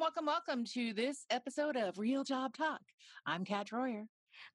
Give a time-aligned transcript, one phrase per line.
[0.00, 2.80] welcome, welcome to this episode of Real Job Talk.
[3.26, 4.04] I'm Kat Troyer.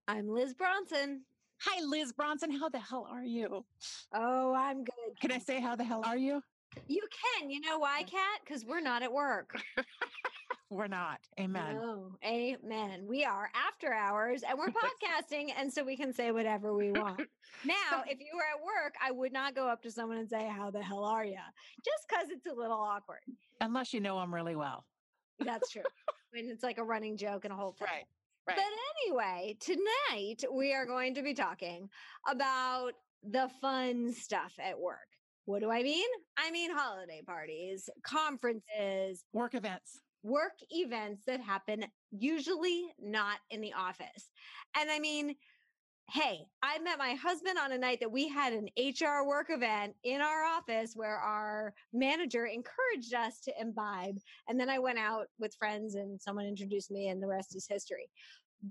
[0.07, 1.21] I'm Liz Bronson.
[1.61, 2.49] Hi, Liz Bronson.
[2.49, 3.63] How the hell are you?
[4.11, 5.19] Oh, I'm good.
[5.21, 6.41] Can I say how the hell are you?
[6.87, 7.03] You
[7.39, 7.51] can.
[7.51, 8.41] You know why, Kat?
[8.43, 9.55] Because we're not at work.
[10.71, 11.19] We're not.
[11.39, 11.75] Amen.
[11.75, 13.05] No, amen.
[13.07, 17.21] We are after hours and we're podcasting, and so we can say whatever we want.
[17.63, 20.47] Now, if you were at work, I would not go up to someone and say,
[20.47, 21.37] How the hell are you?
[21.85, 23.21] Just because it's a little awkward.
[23.61, 24.83] Unless you know them really well.
[25.39, 25.81] That's true.
[26.33, 27.87] and it's like a running joke and a whole thing.
[27.89, 28.05] Right.
[28.47, 28.57] Right.
[28.57, 28.65] But
[29.07, 31.89] anyway, tonight we are going to be talking
[32.29, 32.91] about
[33.23, 34.97] the fun stuff at work.
[35.45, 36.07] What do I mean?
[36.37, 39.99] I mean holiday parties, conferences, Work events.
[40.23, 44.29] work events that happen usually not in the office.
[44.77, 45.35] And I mean,
[46.11, 49.95] hey, I met my husband on a night that we had an HR work event
[50.03, 54.17] in our office where our manager encouraged us to imbibe.
[54.47, 57.67] And then I went out with friends and someone introduced me, and the rest is
[57.67, 58.09] history.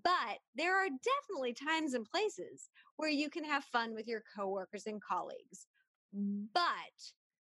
[0.02, 4.86] But there are definitely times and places where you can have fun with your coworkers
[4.86, 5.66] and colleagues.
[6.54, 6.62] But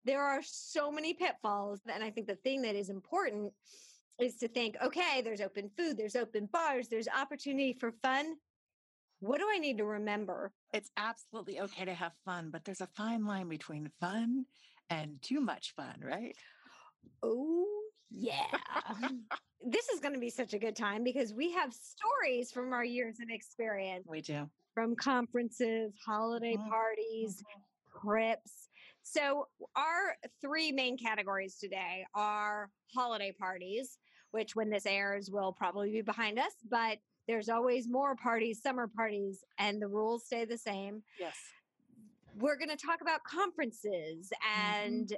[0.05, 1.81] there are so many pitfalls.
[1.92, 3.53] And I think the thing that is important
[4.20, 8.36] is to think okay, there's open food, there's open bars, there's opportunity for fun.
[9.25, 10.53] What do I need to remember?
[10.75, 14.44] It's absolutely okay to have fun, but there's a fine line between fun
[14.91, 16.36] and too much fun, right?
[17.22, 18.44] Oh, yeah.
[19.62, 22.84] this is going to be such a good time because we have stories from our
[22.84, 24.50] years of experience We do.
[24.75, 26.69] from conferences, holiday Mhm.
[26.69, 27.42] parties,
[28.03, 28.69] trips.
[29.05, 33.98] So, our three main categories today are holiday parties,
[34.33, 38.89] which when this airs will probably be behind us, but there's always more parties, summer
[38.89, 41.03] parties, and the rules stay the same.
[41.19, 41.36] Yes.
[42.39, 44.84] We're going to talk about conferences mm-hmm.
[44.84, 45.12] and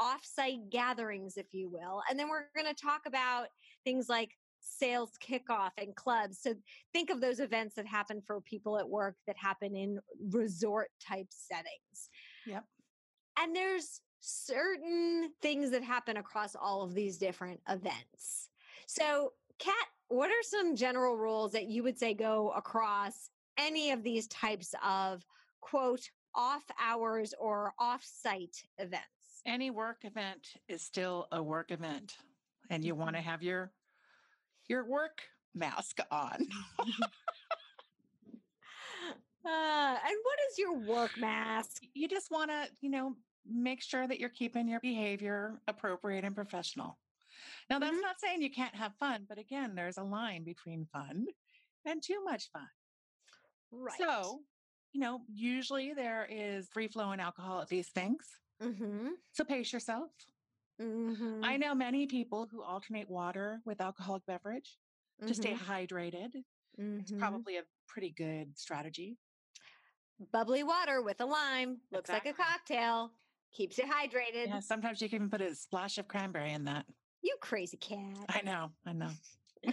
[0.00, 2.02] offsite gatherings, if you will.
[2.08, 3.48] And then we're going to talk about
[3.84, 6.38] things like sales kickoff and clubs.
[6.40, 6.54] So
[6.92, 9.98] think of those events that happen for people at work that happen in
[10.30, 12.10] resort type settings.
[12.46, 12.64] Yep.
[13.38, 18.48] And there's certain things that happen across all of these different events.
[18.86, 19.74] So, Kat,
[20.08, 24.74] what are some general rules that you would say go across any of these types
[24.84, 25.24] of
[25.60, 29.06] quote off hours or off site events?
[29.46, 32.16] Any work event is still a work event,
[32.70, 33.70] and you want to have your
[34.68, 35.22] your work
[35.54, 36.46] mask on.
[39.44, 41.82] Uh, and what is your work mask?
[41.94, 46.36] you just want to, you know, make sure that you're keeping your behavior appropriate and
[46.36, 46.96] professional.
[47.72, 48.02] Now, that's Mhm.
[48.02, 51.26] not saying you can't have fun, but again, there's a line between fun
[51.86, 52.68] and too much fun.
[53.70, 53.96] Right.
[53.96, 54.44] So,
[54.92, 58.28] you know, usually there is free flowing alcohol at these things.
[58.60, 59.14] mm-hmm.
[59.32, 60.12] So pace yourself.
[60.78, 61.42] Mm-hmm.
[61.42, 64.78] I know many people who alternate water with alcoholic beverage
[65.26, 66.44] to stay hydrated.
[66.76, 67.18] It's Mhm.
[67.18, 69.18] probably a pretty good strategy.
[70.30, 71.80] bubbly water with a lime.
[71.90, 73.18] Looks like a cocktail.
[73.50, 74.46] Keeps you hydrated.
[74.46, 76.86] Yeah, sometimes you can even put a splash of cranberry in that.
[77.22, 77.98] You crazy Kat.
[78.28, 79.10] I know, I know.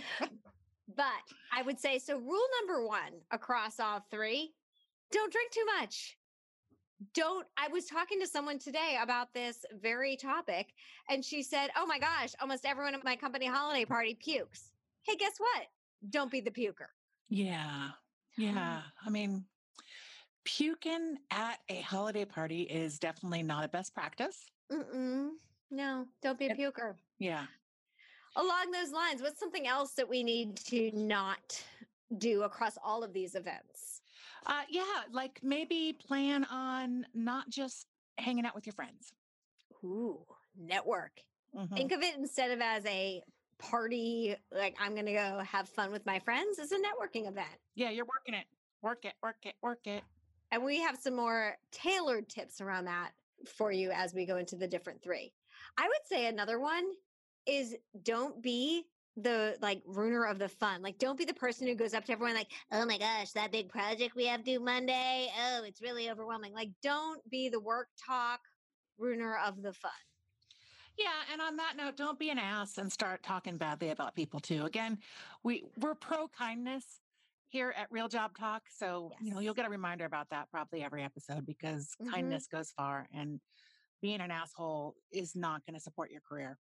[0.95, 1.05] But
[1.53, 2.17] I would say so.
[2.17, 4.53] Rule number one across all three
[5.11, 6.17] don't drink too much.
[7.13, 7.47] Don't.
[7.57, 10.73] I was talking to someone today about this very topic,
[11.09, 14.71] and she said, Oh my gosh, almost everyone at my company holiday party pukes.
[15.03, 15.67] Hey, guess what?
[16.09, 16.89] Don't be the puker.
[17.29, 17.87] Yeah.
[17.87, 17.93] Uh-huh.
[18.37, 18.81] Yeah.
[19.05, 19.45] I mean,
[20.43, 24.45] puking at a holiday party is definitely not a best practice.
[24.71, 25.29] Mm-mm.
[25.71, 26.95] No, don't be a puker.
[27.19, 27.45] Yeah.
[28.35, 31.61] Along those lines, what's something else that we need to not
[32.17, 34.01] do across all of these events?
[34.45, 34.83] Uh, yeah.
[35.11, 37.87] Like maybe plan on not just
[38.17, 39.11] hanging out with your friends.
[39.83, 40.25] Ooh,
[40.57, 41.21] network.
[41.55, 41.75] Mhm.
[41.75, 43.21] Think of it instead of as a
[43.57, 47.49] party, like I'm going to go have fun with my friends, as a networking event.
[47.75, 47.89] Yeah.
[47.89, 48.45] You're working it.
[48.81, 50.03] Work it, work it, work it.
[50.51, 53.11] And we have some more tailored tips around that
[53.57, 55.33] for you as we go into the different three.
[55.77, 56.85] I would say another one
[57.49, 58.85] is don't be
[59.17, 60.81] the like ruiner of the fun.
[60.81, 63.51] Like don't be the person who goes up to everyone like, "Oh my gosh, that
[63.51, 65.29] big project we have due Monday.
[65.37, 68.41] Oh, it's really overwhelming." Like don't be the work talk
[68.97, 69.91] ruiner of the fun.
[70.97, 74.39] Yeah, and on that note, don't be an ass and start talking badly about people
[74.39, 74.65] too.
[74.65, 74.99] Again,
[75.43, 77.01] we we're pro kindness
[77.47, 80.83] here at Real Job Talk, so you know you'll get a reminder about that probably
[80.83, 82.11] every episode because Mhm.
[82.11, 83.41] kindness goes far, and
[84.01, 86.57] being an asshole is not going to support your career.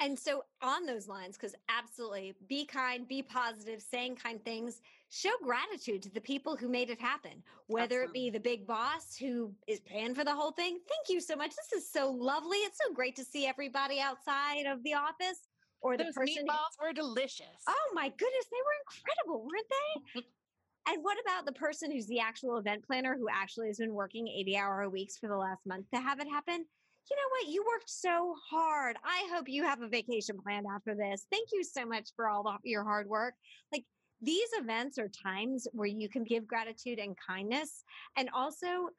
[0.00, 4.80] And so, on those lines, because absolutely be kind, be positive, saying kind things,
[5.10, 9.16] show gratitude to the people who made it happen, whether it be the big boss
[9.16, 10.78] who is paying for the whole thing.
[10.88, 11.50] Thank you so much.
[11.50, 12.58] This is so lovely.
[12.58, 15.48] It's so great to see everybody outside of the office.
[15.80, 17.62] or the Those person who- meatballs were delicious.
[17.68, 19.66] Oh my goodness, they were incredible, weren't
[20.14, 20.22] they?
[20.92, 24.26] and what about the person who's the actual event planner who actually has been working
[24.28, 26.66] 80 hour weeks for the last month to have it happen?
[27.10, 27.52] You know what?
[27.52, 28.96] You worked so hard.
[29.04, 31.26] I hope you have a vacation planned after this.
[31.30, 33.34] Thank you so much for all the, your hard work.
[33.72, 33.84] Like
[34.20, 37.84] these events are times where you can give gratitude and kindness.
[38.16, 38.90] And also,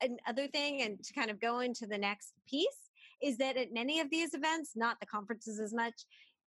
[0.00, 2.90] another thing, and to kind of go into the next piece,
[3.22, 5.94] is that at many of these events, not the conferences as much,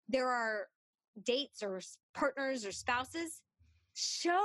[0.09, 0.67] there are
[1.25, 1.81] dates or
[2.15, 3.41] partners or spouses.
[3.95, 4.43] Show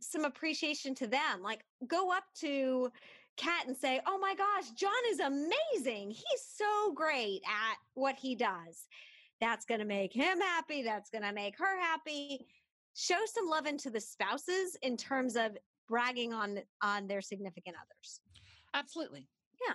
[0.00, 1.42] some appreciation to them.
[1.42, 2.90] Like go up to
[3.36, 6.10] Kat and say, Oh my gosh, John is amazing.
[6.10, 8.86] He's so great at what he does.
[9.40, 10.82] That's going to make him happy.
[10.82, 12.46] That's going to make her happy.
[12.94, 15.56] Show some love into the spouses in terms of
[15.88, 18.20] bragging on on their significant others.
[18.72, 19.28] Absolutely.
[19.66, 19.74] Yeah.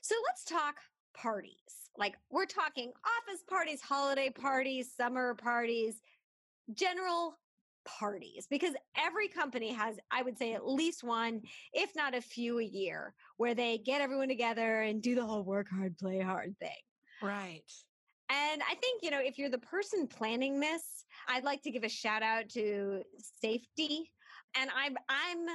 [0.00, 0.76] So let's talk
[1.14, 1.90] parties.
[1.96, 6.00] Like we're talking office parties, holiday parties, summer parties,
[6.74, 7.38] general
[7.84, 11.42] parties because every company has I would say at least one
[11.72, 15.42] if not a few a year where they get everyone together and do the whole
[15.42, 16.70] work hard play hard thing.
[17.22, 17.62] Right.
[18.30, 21.84] And I think, you know, if you're the person planning this, I'd like to give
[21.84, 23.02] a shout out to
[23.40, 24.10] safety.
[24.58, 25.46] And I'm I'm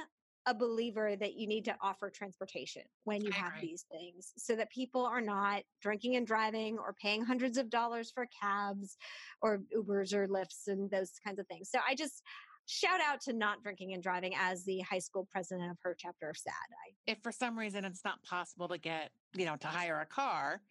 [0.48, 3.68] a believer that you need to offer transportation when you I have agree.
[3.68, 8.10] these things so that people are not drinking and driving or paying hundreds of dollars
[8.10, 8.96] for cabs
[9.42, 11.68] or Ubers or Lyfts and those kinds of things.
[11.70, 12.22] So I just
[12.64, 16.30] shout out to not drinking and driving as the high school president of her chapter
[16.30, 16.94] of SADD.
[17.06, 20.62] If for some reason it's not possible to get, you know, to hire a car,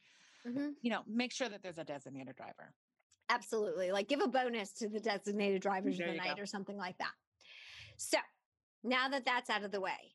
[0.46, 0.74] I Mhm.
[0.82, 2.74] you know, make sure that there's a designated driver.
[3.30, 3.92] Absolutely.
[3.92, 6.42] Like give a bonus to the designated drivers of the night go.
[6.42, 7.14] or something like that.
[7.98, 8.18] So
[8.84, 10.14] now that that's out of the way,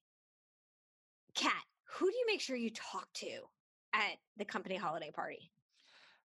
[1.35, 3.49] Kat, who do you make sure you talk to
[3.93, 5.51] at the company holiday party?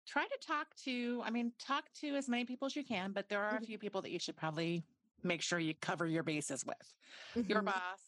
[0.05, 3.27] Try to talk to, I mean, talk to as many people as you can, but
[3.29, 3.65] there are a Mhm.
[3.65, 4.85] few people that you should probably
[5.23, 6.95] make sure you cover your bases with.
[7.35, 8.01] Your Mhm, boss,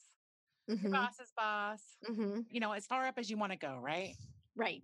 [0.67, 1.97] your mhm, boss's boss,
[2.51, 4.15] you know, as far up as you want to go, right?
[4.55, 4.83] Right.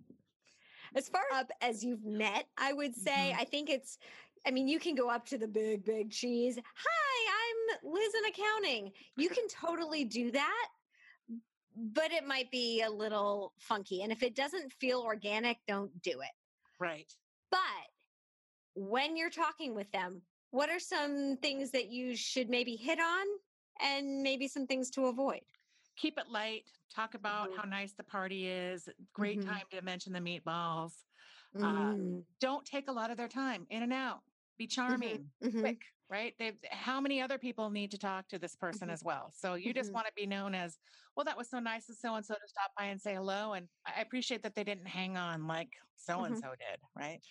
[0.94, 3.38] As far up as you've met, I would say, Mhm.
[3.38, 3.98] I think it's,
[4.46, 6.58] I mean, you can go up to the big, big cheese.
[6.64, 7.05] Hi,
[7.82, 8.92] Liz in accounting.
[9.16, 10.68] You can totally do that,
[11.76, 14.02] but it might be a little funky.
[14.02, 16.30] And if it doesn't feel organic, don't do it.
[16.78, 17.12] Right.
[17.50, 17.60] But
[18.74, 23.26] when you're talking with them, what are some things that you should maybe hit on
[23.80, 25.40] and maybe some things to avoid?
[25.96, 26.64] Keep it light.
[26.94, 27.56] Talk about Mhm.
[27.56, 28.88] how nice the party is.
[29.12, 29.46] Great Mhm.
[29.46, 31.04] time to mention the meatballs.
[31.54, 34.22] Uh, Mm, Don't take a lot of their time in and out.
[34.58, 36.34] Be charming, mhm, quick, right?
[36.38, 38.92] They how many other people need to talk to this person Mhm.
[38.92, 39.32] as well?
[39.32, 39.94] So you just Mhm.
[39.94, 40.78] want to be known as,
[41.16, 43.52] well, that was so nice of so and so to stop by and say hello.
[43.54, 47.22] And I appreciate that they didn't hang on like so and so did, right?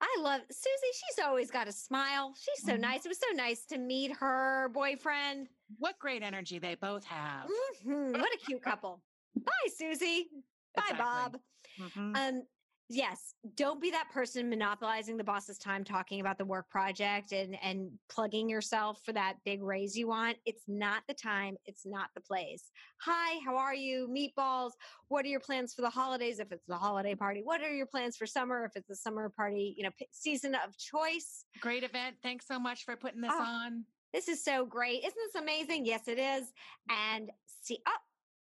[0.00, 0.92] I love Susie.
[0.92, 2.34] She's always got a smile.
[2.34, 2.80] She's so Mhm.
[2.80, 3.04] nice.
[3.06, 5.48] It was so nice to meet her boyfriend.
[5.78, 7.48] What great energy they both have.
[7.84, 9.04] Mhm, What a cute couple.
[9.36, 10.30] Bye, Susie.
[10.74, 10.98] Bye, Exactly.
[10.98, 11.40] Bob.
[11.78, 12.14] Mhm.
[12.14, 12.48] Um,
[12.92, 17.56] yes, don't be that person monopolizing the boss's time talking about the work project and
[17.62, 20.36] and plugging yourself for that big raise you want.
[20.44, 21.56] It's not the time.
[21.64, 22.70] It's not the place.
[23.00, 24.08] Hi, how are you?
[24.08, 24.72] Meatballs.
[25.08, 26.38] What are your plans for the holidays?
[26.38, 28.64] If it's the holiday party, what are your plans for summer?
[28.64, 31.44] If it's the summer party, you know, p- season of choice.
[31.60, 32.16] Great event.
[32.22, 33.84] Thanks so much for putting this Oh, on.
[34.12, 35.00] This is so great.
[35.04, 35.86] Isn't this amazing?
[35.86, 36.52] Yes, it is.
[36.90, 37.30] And
[37.62, 37.96] see, oh,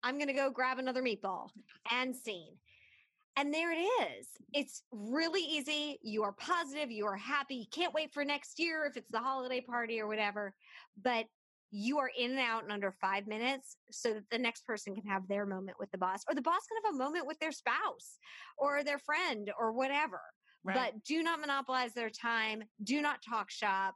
[0.04, 1.50] I'm going to go grab another meatball
[1.92, 2.54] and scene.
[3.38, 4.28] And there it is.
[4.54, 6.00] It's really easy.
[6.02, 6.90] You are positive.
[6.90, 7.56] You are happy.
[7.56, 10.54] You can't wait for next year if it's the holiday party or whatever.
[11.02, 11.26] But
[11.72, 15.04] you are in and out in under five minutes so that the next person can
[15.06, 17.52] have their moment with the boss or the boss can have a moment with their
[17.52, 18.20] spouse
[18.58, 20.22] or their friend or whatever.
[20.64, 20.76] Right.
[20.76, 22.64] But do not monopolize their time.
[22.84, 23.96] Do not talk shop.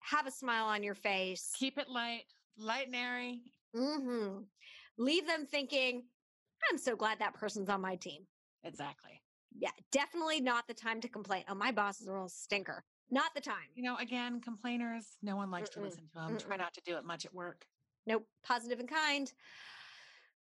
[0.00, 1.50] Have a smile on your face.
[1.58, 2.22] Keep it light,
[2.56, 3.42] light and airy.
[3.74, 4.38] hmm
[4.98, 6.04] Leave them thinking,
[6.70, 8.22] I'm so glad that person's on my team.
[8.66, 9.22] Exactly.
[9.58, 11.44] Yeah, definitely not the time to complain.
[11.48, 12.84] Oh, my boss is a real stinker.
[13.10, 13.68] Not the time.
[13.74, 16.38] You know, again, complainers, no one likes Mm-mm, to listen to them.
[16.38, 16.58] Try mm-mm.
[16.58, 17.64] not to do it much at work.
[18.06, 19.32] Nope, positive and kind.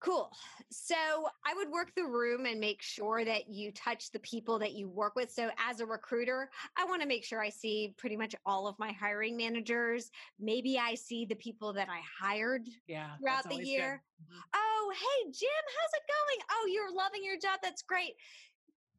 [0.02, 0.32] Cool.
[0.70, 4.74] So I would work the room and make sure that you touch the people that
[4.74, 5.32] you work with.
[5.32, 8.78] So as a recruiter, I want to make sure I see pretty much all of
[8.78, 10.12] my hiring managers.
[10.40, 13.18] Maybe I see the people that I hired Yeah.
[13.18, 13.72] throughout the always good.
[13.72, 14.04] year.
[14.22, 14.42] Mhm.
[14.54, 15.50] Oh, hey, Jim,
[15.80, 16.48] how's it going?
[16.52, 17.60] Oh, you're loving your job.
[17.64, 18.16] That's great.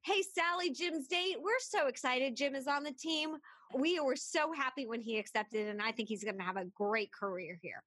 [0.02, 1.40] Hey, Sally, Jim's date.
[1.40, 2.36] We're so excited.
[2.36, 3.36] Jim is on the team.
[3.74, 6.64] We were so happy when he accepted, and I think he's going to have a
[6.64, 7.84] great career here.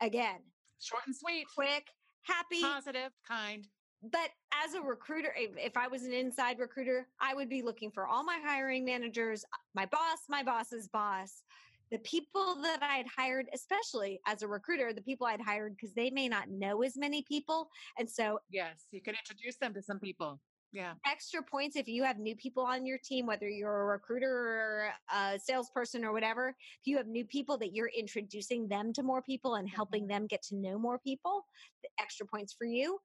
[0.00, 0.40] Again,
[0.80, 1.88] Short and sweet, quick,
[2.26, 2.60] happy.
[2.62, 3.66] positive, kind.
[4.02, 4.30] but
[4.64, 8.24] as a recruiter, if, I was an inside recruiter, I would be looking for all
[8.24, 11.42] my hiring managers, uh, my boss, my boss's boss,
[11.90, 15.94] the people that I had hired, especially as a recruiter, the people I'd hired because
[15.94, 17.68] they may not know as many people.
[17.98, 20.40] And so, yes, you can introduce them to some people.
[20.74, 20.94] Yeah.
[21.06, 24.88] Extra points if you have new people on your team, whether you're a recruiter or
[25.16, 26.48] a salesperson or whatever.
[26.48, 30.08] If you have new people that you're introducing them to more people and helping mm-hmm.
[30.08, 31.46] them get to know more people,
[31.84, 32.98] the extra points for you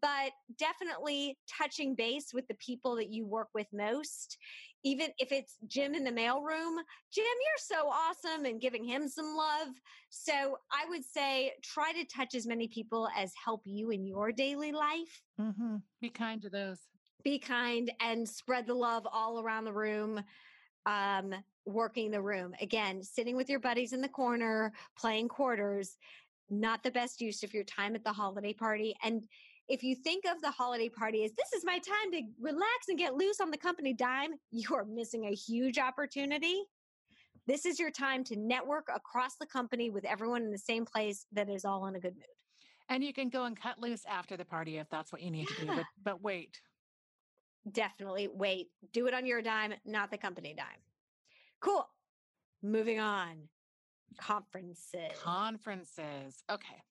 [0.00, 4.38] but definitely touching base with the people that you work with most.
[4.82, 6.76] Even if it's Jim in the mailroom,
[7.12, 9.68] Jim, you're so awesome, and giving him some love.
[10.08, 14.32] So I would say try to touch as many people as help you in your
[14.32, 15.22] daily life.
[15.40, 15.76] Mm-hmm.
[16.00, 16.78] Be kind to those.
[17.22, 20.22] Be kind and spread the love all around the room.
[20.86, 21.34] Um,
[21.66, 25.98] working the room again, sitting with your buddies in the corner, playing quarters,
[26.48, 28.94] not the best use of your time at the holiday party.
[29.02, 29.22] And
[29.70, 32.98] if you think of the holiday party as this is my time to relax and
[32.98, 36.64] get loose on the company dime, you are missing a huge opportunity.
[37.46, 41.26] This is your time to network across the company with everyone in the same place
[41.32, 42.24] that is all in a good mood.
[42.88, 45.48] And you can go and cut loose after the party if that's what you need
[45.50, 45.56] yeah.
[45.56, 45.76] to do.
[45.76, 46.60] But, but wait.
[47.70, 48.68] Definitely wait.
[48.92, 50.66] Do it on your dime, not the company dime.
[51.60, 51.86] Cool.
[52.62, 53.48] Moving on.
[54.18, 55.12] Conferences.
[55.22, 56.42] Conferences.
[56.50, 56.82] Okay.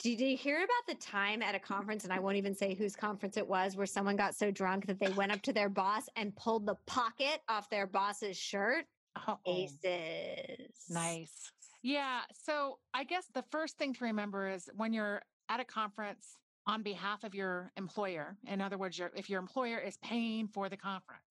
[0.00, 2.96] Did you hear about the time at a conference, and I won't even say whose
[2.96, 6.08] conference it was, where someone got so drunk that they went up to their boss
[6.16, 8.84] and pulled the pocket off their boss's shirt?
[9.28, 10.74] Oh, Aces.
[10.90, 11.52] Nice.
[11.82, 12.20] Yeah.
[12.32, 16.36] So I guess the first thing to remember is when you're at a conference
[16.66, 20.68] on behalf of your employer, in other words, your, if your employer is paying for
[20.68, 21.22] the conference,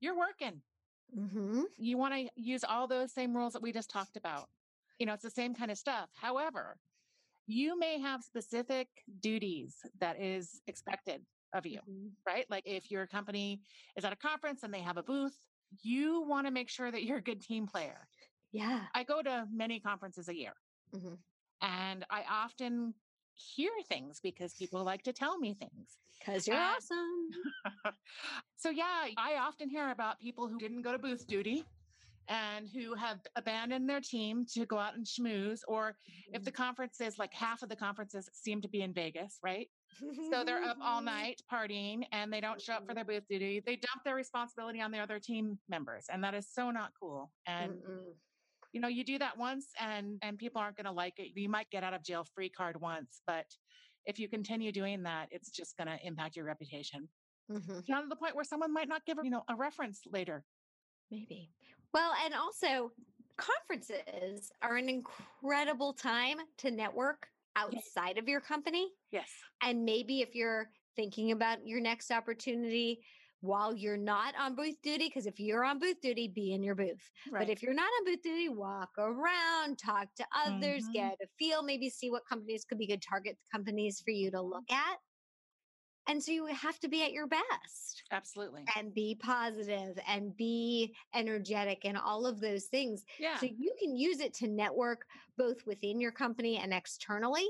[0.00, 0.62] you're working.
[1.16, 1.62] Mm-hmm.
[1.76, 4.48] You want to use all those same rules that we just talked about.
[4.98, 6.08] You know, it's the same kind of stuff.
[6.14, 6.76] However,
[7.48, 8.88] you may have specific
[9.20, 11.22] duties that is expected
[11.54, 12.08] of you, mm-hmm.
[12.26, 12.44] right?
[12.50, 13.62] Like if your company
[13.96, 15.36] is at a conference and they have a booth,
[15.82, 18.06] you want to make sure that you're a good team player.
[18.52, 18.82] Yeah.
[18.94, 20.52] I go to many conferences a year.
[20.94, 21.14] Mm-hmm.
[21.62, 22.94] And I often
[23.34, 25.98] hear things because people like to tell me things.
[26.18, 27.94] Because you're and, awesome.
[28.56, 31.64] so, yeah, I often hear about people who didn't go to booth duty
[32.28, 35.60] and who have abandoned their team to go out and schmooze.
[35.66, 35.96] Or
[36.32, 36.62] if the mm-hmm.
[36.62, 39.68] conference is like half of the conferences seem to be in Vegas, right?
[40.30, 43.62] so they're up all night partying and they don't show up for their booth duty.
[43.64, 46.06] They dump their responsibility on the other team members.
[46.12, 47.30] And that is so not cool.
[47.46, 48.12] And Mm-mm.
[48.72, 51.30] you know, you do that once and and people aren't gonna like it.
[51.34, 53.46] You might get out of jail free card once, but
[54.04, 57.08] if you continue doing that, it's just gonna impact your reputation.
[57.50, 57.80] Mm-hmm.
[57.90, 60.44] Down to the point where someone might not give you know a reference later.
[61.10, 61.50] Maybe.
[61.94, 62.92] Well, and also
[63.36, 67.26] conferences are an incredible time to network
[67.56, 68.22] outside yes.
[68.22, 68.88] of your company.
[69.10, 69.28] Yes.
[69.62, 73.00] And maybe if you're thinking about your next opportunity
[73.40, 76.74] while you're not on booth duty, because if you're on booth duty, be in your
[76.74, 77.08] booth.
[77.30, 77.46] Right.
[77.46, 80.92] But if you're not on booth duty, walk around, talk to others, mm-hmm.
[80.92, 84.42] get a feel, maybe see what companies could be good target companies for you to
[84.42, 84.96] look at.
[86.08, 88.02] And so you have to be at your best.
[88.10, 88.64] Absolutely.
[88.76, 93.04] And be positive and be energetic and all of those things.
[93.20, 93.36] Yeah.
[93.38, 95.04] So you can use it to network
[95.36, 97.46] both within your company and externally,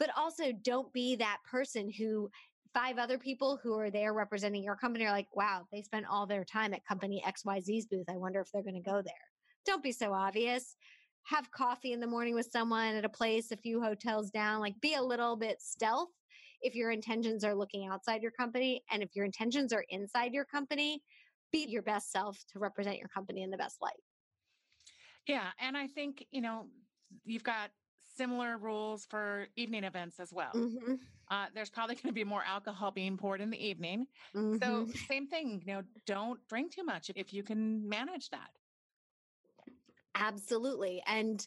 [0.00, 2.28] but also don't be that person who
[2.74, 6.26] five other people who are there representing your company are like, wow, they spent all
[6.26, 8.08] their time at company XYZ's booth.
[8.08, 9.14] I wonder if they're going to go there.
[9.64, 10.74] Don't be so obvious.
[11.24, 14.60] Have coffee in the morning with someone at a place a few hotels down.
[14.60, 16.08] Like be a little bit stealth
[16.62, 20.44] if your intentions are looking outside your company and if your intentions are inside your
[20.44, 21.02] company,
[21.52, 23.92] be your best self to represent your company in the best light.
[25.26, 25.48] Yeah.
[25.60, 26.66] And I think, you know,
[27.24, 27.70] you've got
[28.16, 30.52] similar rules for evening events as well.
[30.54, 30.94] Mm-hmm.
[31.30, 34.06] Uh, there's probably going to be more alcohol being poured in the evening.
[34.34, 34.62] Mm-hmm.
[34.62, 38.50] So, same thing, you know, don't drink too much if you can manage that.
[40.14, 41.02] Absolutely.
[41.06, 41.46] And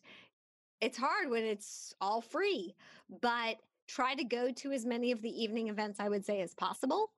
[0.81, 2.75] it's hard when it's all free,
[3.21, 3.57] but
[3.87, 7.11] try to go to as many of the evening events, I would say, as possible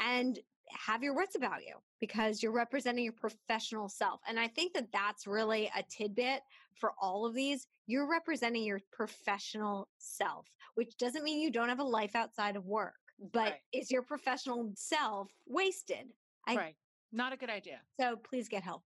[0.00, 0.38] and
[0.70, 4.20] have your wits about you because you're representing your professional self.
[4.28, 6.40] And I think that that's really a tidbit
[6.74, 7.66] for all of these.
[7.86, 12.66] You're representing your professional self, which doesn't mean you don't have a life outside of
[12.66, 12.94] work,
[13.32, 13.54] but right.
[13.72, 16.12] is your professional self wasted?
[16.46, 16.76] I, right.
[17.12, 17.80] Not a good idea.
[17.98, 18.82] So please get help.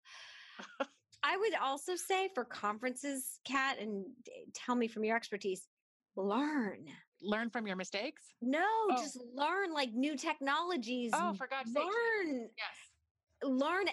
[1.25, 5.69] I would also say for conferences, Kat, and eh, tell me from your expertise,
[6.17, 6.87] learn
[7.23, 8.23] learn from your mistakes?
[8.41, 8.97] No, oh.
[8.99, 11.11] just learn like new technologies.
[11.14, 11.83] Oh, for God's sake.
[11.83, 12.49] Learn.
[12.57, 12.91] Yes.
[13.42, 13.87] Learn,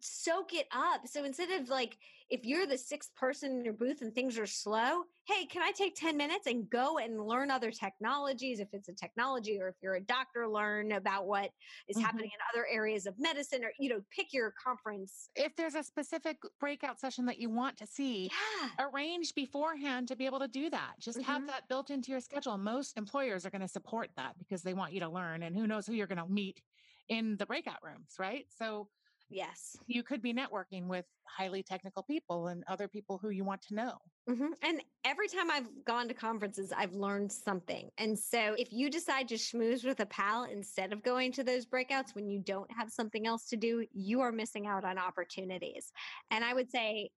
[0.00, 1.06] soak it up.
[1.06, 1.98] So instead of like,
[2.28, 5.72] if you're the sixth person in your booth and things are slow, hey, can I
[5.72, 8.60] take 10 minutes and go and learn other technologies?
[8.60, 11.50] If it's a technology or if you're a doctor, learn about what
[11.88, 12.00] is Mhm.
[12.00, 15.30] happening in other areas of medicine or, you know, pick your conference.
[15.34, 18.70] If there's a specific breakout session that you want to see, Yeah.
[18.78, 20.94] arrange beforehand to be able to do that.
[20.98, 21.46] Just have Mhm.
[21.46, 22.56] that built into your schedule.
[22.56, 25.66] Most employers are going to support that because they want you to learn and who
[25.66, 26.62] knows who you're going to meet
[27.08, 28.46] in the breakout rooms, right?
[28.50, 28.88] So
[29.28, 29.76] Yes.
[29.86, 33.74] you could be networking with highly technical people and other people who you want to
[33.74, 33.98] know.
[34.28, 37.90] hmm And every time I've gone to conferences, I've learned something.
[37.96, 41.64] And so if you decide to schmooze with a pal instead of going to those
[41.64, 45.92] breakouts when you don't have something else to do, you are missing out on opportunities.
[46.32, 47.10] And I would say,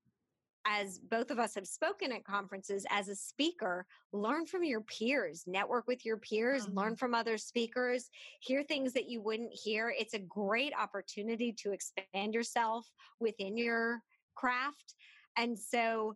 [0.65, 5.43] as both of us have spoken at conferences as a speaker, learn from your peers,
[5.47, 6.95] network with your peers, learn mm-hmm.
[6.95, 8.09] from other speakers,
[8.41, 9.93] hear things that you wouldn't hear.
[9.97, 12.87] It's a great opportunity to expand yourself
[13.19, 14.01] within your
[14.35, 14.95] craft.
[15.37, 16.15] And so,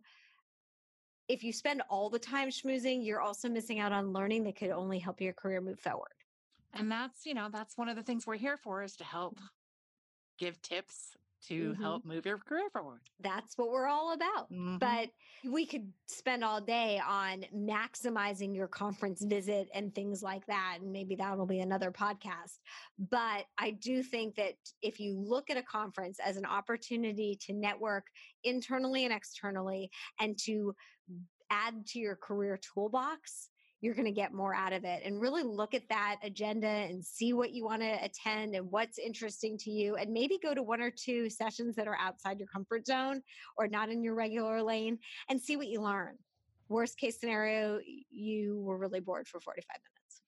[1.26, 4.70] if you spend all the time schmoozing, you're also missing out on learning that could
[4.70, 6.12] only help your career move forward.
[6.74, 9.38] And that's, you know, that's one of the things we're here for is to help
[10.38, 11.16] give tips
[11.48, 11.76] to Mhm.
[11.76, 13.00] help move your career forward.
[13.20, 14.50] That's what we're all about.
[14.50, 14.78] Mhm.
[14.78, 15.10] But
[15.44, 20.78] we could spend all day on maximizing your conference visit and things like that.
[20.80, 22.60] And maybe that'll be another podcast.
[22.98, 27.52] But I do think that if you look at a conference as an opportunity to
[27.52, 28.06] network
[28.42, 30.74] internally and externally and to
[31.50, 33.50] add to your career toolbox,
[33.84, 37.04] you're going to get more out of it and really look at that agenda and
[37.04, 40.62] see what you want to attend and what's interesting to you and maybe go to
[40.62, 43.20] one or two sessions that are outside your comfort zone
[43.58, 44.98] or not in your regular lane
[45.28, 46.16] and see what you learn
[46.70, 47.78] worst case scenario
[48.10, 50.22] you were really bored for 45 minutes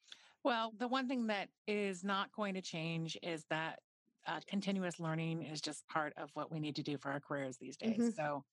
[0.44, 3.78] Well, the one thing that is not going to change is that
[4.26, 7.56] uh, continuous learning is just part of what we need to do for our careers
[7.56, 7.96] these days.
[7.98, 8.14] Mhm.
[8.14, 8.44] So,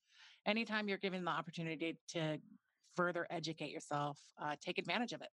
[0.45, 2.37] anytime you're given the opportunity to
[2.95, 5.29] further educate yourself, uh, take advantage of it.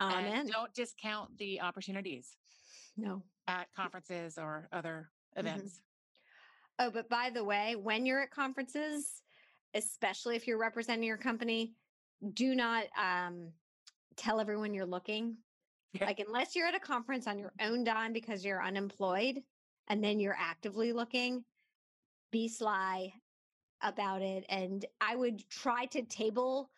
[0.00, 2.36] amen And don't discount the opportunities
[2.96, 5.46] no at conferences or other Mm-hmm.
[5.46, 5.82] events.
[6.78, 9.22] oh but by the way when you're at conferences
[9.74, 11.76] especially if you're representing your company
[12.32, 13.52] do not um,
[14.16, 15.36] tell everyone you're looking
[15.92, 16.06] Yeah.
[16.06, 19.42] like unless you're at a conference on your own dime because you're unemployed
[19.88, 21.44] and then you're actively looking
[22.32, 23.12] be sly
[23.82, 26.70] about it and i would try to table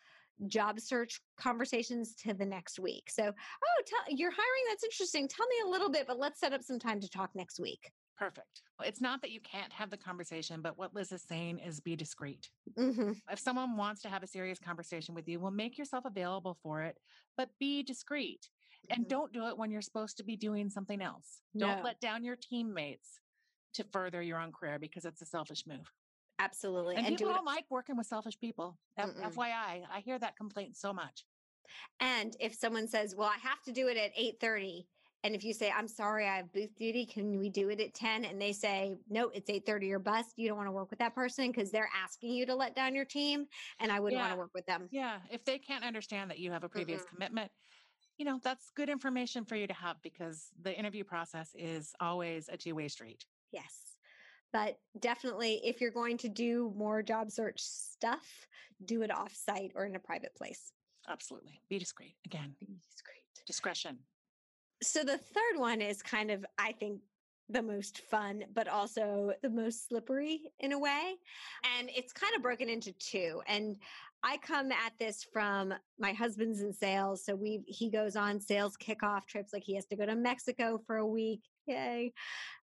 [0.47, 5.47] job search conversations to the next week so oh tell, you're hiring that's interesting tell
[5.47, 8.61] me a little bit but let's set up some time to talk next week Perfect.
[8.85, 11.97] It's not that you can't have the conversation, but what Liz is saying is be
[11.97, 12.51] discreet.
[12.77, 16.59] hmm If someone wants to have a serious conversation with you, well, make yourself available
[16.63, 16.99] for it,
[17.39, 18.51] but be discreet.
[18.91, 19.09] And Mhm.
[19.09, 21.41] don't do it when you're supposed to be doing something else.
[21.57, 23.21] Don't let down your teammates
[23.73, 25.91] to further your own career because it's a selfish move.
[26.41, 28.79] Absolutely And, and people do don't like working with selfish people.
[28.99, 29.33] Mm-mm.
[29.33, 31.25] FYI, I hear that complaint so much.
[32.01, 34.87] And if someone says, "Well, I have to do it at 8:30,"
[35.23, 37.95] and if you say, "I'm sorry, I have booth duty, can we do it at
[37.95, 40.99] 10?" and they say, "No, it's 8:30 or bust," you don't want to work with
[40.99, 43.47] that person because they're asking you to let down your team,
[43.79, 44.89] and I wouldn't want to work with them.
[44.91, 45.21] Yeah.
[45.31, 47.09] If they can't understand that you have a previous Mm-mm.
[47.09, 47.53] commitment,
[48.19, 52.49] you know, that's good information for you to have because the interview process is always
[52.49, 53.25] a two way street.
[53.53, 53.90] Yes.
[54.53, 58.47] But definitely if you're going to do more job search stuff,
[58.85, 60.73] do it off-site or in a private place.
[61.09, 61.61] Absolutely.
[61.69, 62.17] Be discreet.
[62.27, 63.23] Again, It's great.
[63.47, 63.99] discretion.
[64.83, 67.01] So the third one is kind of, I think,
[67.49, 71.17] the most fun, but also the most slippery in a way.
[71.79, 73.43] And it's kind of broken into two.
[73.49, 73.77] And
[74.23, 77.25] I come at this from my husband's in sales.
[77.25, 80.81] So we he goes on sales kickoff trips, like he has to go to Mexico
[80.87, 82.13] for a week, yay,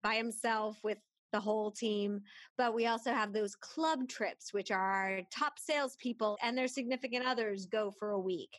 [0.03, 0.99] by himself with
[1.31, 2.21] the whole team.
[2.57, 7.25] But we also have those club trips, which are our top salespeople and their significant
[7.25, 8.51] others go for a week.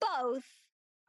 [0.00, 0.44] Both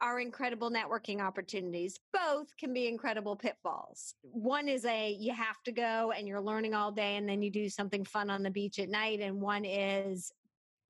[0.00, 1.98] are incredible networking opportunities.
[2.12, 4.14] Both can be incredible pitfalls.
[4.22, 7.50] One is a you have to go and you're learning all day and then you
[7.50, 9.20] do something fun on the beach at night.
[9.20, 10.32] And one is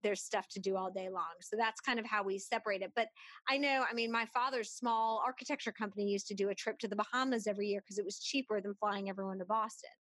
[0.02, 1.35] there's stuff to do all day long.
[1.40, 2.92] So that's kind of how we separate it.
[2.94, 3.09] But
[3.48, 6.88] I know, I mean, my father's small architecture company used to do a trip to
[6.88, 9.90] the Bahamas every year because it was cheaper than flying everyone to Boston.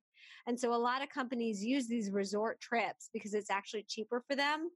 [0.46, 4.36] And so a lot of companies use these resort trips because it's actually cheaper for
[4.36, 4.70] them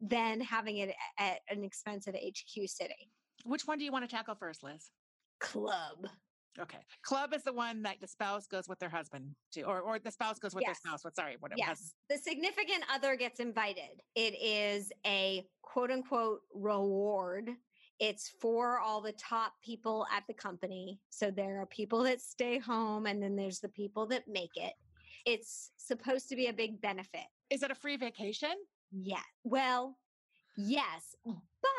[0.00, 3.10] than having it at an expensive HQ city.
[3.44, 4.90] Which one do you want to tackle first, Liz?
[5.40, 6.06] Club.
[6.58, 6.78] Okay.
[7.02, 10.10] Club is the one that the spouse goes with their husband to, or, or the
[10.10, 10.78] spouse goes with Yes.
[10.82, 11.04] their spouse.
[11.04, 11.58] What, sorry, whatever.
[11.58, 11.94] Yes.
[12.08, 14.02] The significant other gets invited.
[14.14, 17.50] It is a quote unquote reward
[18.00, 20.98] It's for all the top people at the company.
[21.10, 24.72] So there are people that stay home and then there's the people that make it.
[25.26, 27.26] It's supposed to be a big benefit.
[27.50, 28.54] Is it a free vacation?
[28.90, 29.22] Yeah.
[29.44, 29.98] Well,
[30.56, 31.34] yes, but,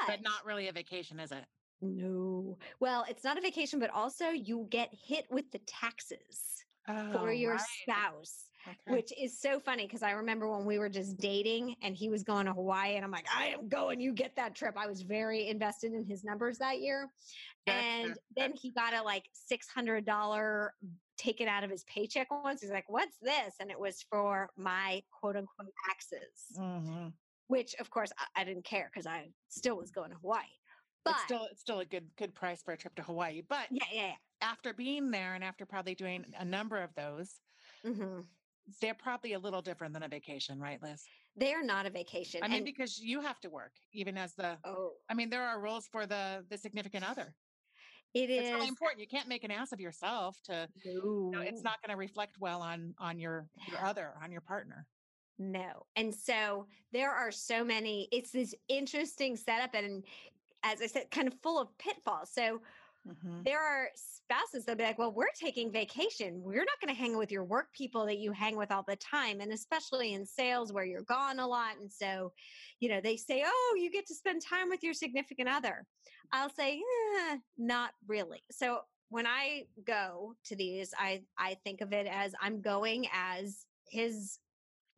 [0.07, 1.43] But not really a vacation, is it?
[1.81, 2.57] No.
[2.79, 7.31] Well, it's not a vacation, but also you get hit with the taxes for Oh,
[7.31, 7.61] your right.
[7.81, 8.47] spouse.
[8.67, 8.91] Okay.
[8.91, 12.21] which is so funny because I remember when we were just dating and he was
[12.21, 14.77] going to Hawaii, and I'm like, I am going, you get that trip.
[14.77, 17.11] I was very invested in his numbers that year.
[17.65, 20.69] And then he got a like $600
[21.17, 22.61] taken out of his paycheck once.
[22.61, 23.55] He's like, What's this?
[23.59, 27.13] And it was for my quote unquote taxes, Mhm.
[27.47, 30.45] which of course I, I didn't care because I still was going to Hawaii.
[31.03, 33.41] But it's still it's still a good good price for a trip to Hawaii.
[33.47, 34.11] But yeah, yeah,
[34.41, 37.39] after being there and after probably doing a number of those,
[37.83, 37.91] yeah.
[37.91, 38.19] hmm
[38.79, 41.03] they're probably a little different than a vacation, right, Liz?
[41.35, 42.41] They are not a vacation.
[42.43, 45.43] I mean, and- because you have to work, even as the oh, I mean, there
[45.43, 47.35] are rules for the the significant other.
[48.13, 48.43] it is.
[48.43, 49.01] It's really important.
[49.01, 52.37] You can't make an ass of yourself to you know, it's not going to reflect
[52.39, 54.85] well on on your your other, on your partner.
[55.39, 55.87] No.
[55.95, 60.05] And so there are so many, it's this interesting setup and
[60.63, 62.32] as I said, kind of full of pitfalls.
[62.34, 62.62] So
[63.06, 63.43] Mhm.
[63.43, 66.41] there are spouses that'll be like, well, we're taking vacation.
[66.43, 68.95] We're not going to hang with your work people that you hang with all the
[68.97, 69.41] time.
[69.41, 71.78] And especially in sales where you're gone a lot.
[71.78, 72.32] And so,
[72.80, 75.88] you know, they say, oh, you get to spend time with your significant other.
[76.32, 78.43] I'll say, eh, not really.
[78.52, 83.65] So when I go to these, I, I think of it as I'm going as
[83.89, 84.38] his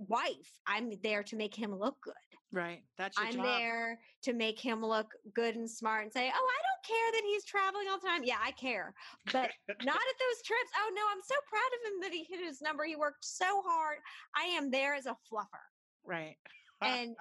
[0.07, 0.59] wife.
[0.67, 2.13] I'm there to make him look good.
[2.51, 2.83] Right.
[2.97, 3.45] That's your I'm job.
[3.45, 7.23] there to make him look good and smart and say, Oh, I don't care that
[7.25, 8.23] he's traveling all the time.
[8.23, 8.93] Yeah, I care.
[9.31, 10.71] But not at those trips.
[10.77, 12.83] Oh, no, I'm so proud of him that he hit his number.
[12.85, 13.97] He worked so hard.
[14.35, 15.63] I am there as a fluffer.
[16.05, 16.35] right.
[16.81, 17.15] And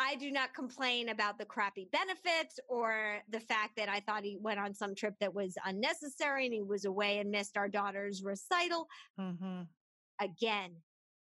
[0.00, 4.36] I do not complain about the crappy benefits or the fact that I thought he
[4.40, 8.22] went on some trip that was unnecessary and he was away and missed our daughter's
[8.24, 8.88] recital.
[9.16, 9.62] hmm
[10.20, 10.72] Again,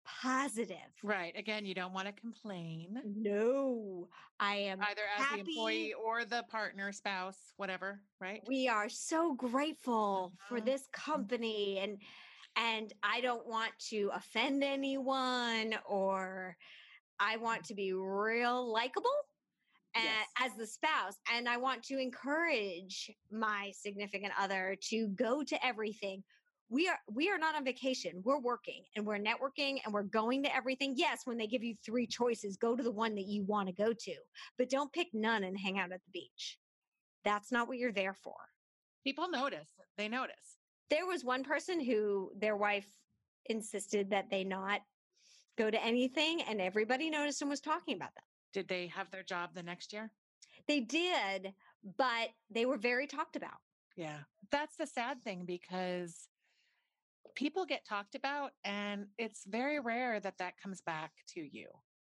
[0.07, 0.79] positive.
[1.03, 1.37] Right.
[1.37, 4.09] Again, you don't want to complain No,
[4.41, 5.43] I am either as happy.
[5.43, 8.01] the employee or the partner, spouse, whatever.
[8.21, 8.43] Right.
[8.47, 10.65] we are so grateful for Mhm.
[10.65, 12.03] this company and
[12.59, 16.57] and I don't want to offend anyone or
[17.19, 19.11] I want to be real likable
[19.95, 20.29] Yes.
[20.39, 26.23] as the spouse and I want to encourage my significant other to go to everything.
[26.69, 28.23] We are we are not on vacation.
[28.25, 30.95] We're working and we're networking and we're going to everything.
[30.97, 33.75] Yes, when they give you three choices, go to the one that you want to
[33.75, 34.15] go to,
[34.59, 36.59] but don't pick none and hang out at the beach.
[37.25, 38.35] That's not what you're there for
[39.05, 39.69] People notice.
[39.97, 40.59] They notice.
[40.91, 42.89] there was one person who their wife
[43.47, 44.81] insisted that they not
[45.57, 49.23] go to anything and everybody noticed and was talking about them Did they have their
[49.23, 50.11] job the next year?
[50.69, 51.53] they did
[51.97, 53.59] but they were very talked about
[53.97, 54.19] Yeah.
[54.51, 56.29] That's the sad thing because
[57.35, 61.69] people get talked about and it's very rare that that comes back to you.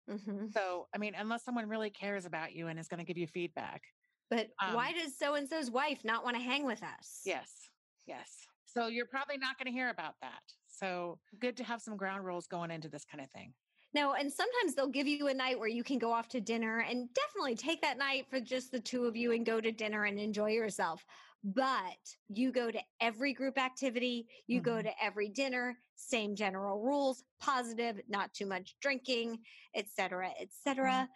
[0.08, 3.18] hmm So, I mean, unless someone really cares about you and is going to give
[3.18, 3.84] you feedback.
[4.30, 7.70] but why Um, does so and so's wife not want to hang with us Yes.
[8.06, 8.48] Yes.
[8.66, 10.42] So you're probably not going to hear about that.
[10.68, 13.54] So good to have some ground rules going into this kind of thing.
[13.94, 16.80] No and sometimes they'll give you a night where you can go off to dinner
[16.80, 20.06] and definitely take that night for just the two of you and go to dinner
[20.06, 21.06] and enjoy yourself.
[21.44, 24.84] But you go to every group activity you go Mhm.
[24.84, 29.44] to every dinner same general rules positive not too much drinking
[29.76, 31.10] etc etc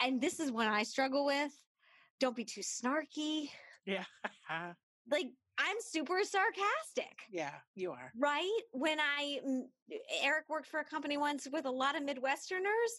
[0.00, 1.52] and this is when i struggle with.
[2.20, 3.50] Don't be too snarky.
[3.86, 4.04] Yeah.
[5.10, 8.12] like i'm super sarcastic yeah, you are.
[8.18, 9.62] right when i mm,
[10.22, 12.92] eric worked for a company once with a lot of midwesterners